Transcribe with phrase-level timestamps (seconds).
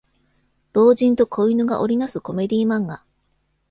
[0.73, 3.03] 老人と子犬が織りなすコメディ漫画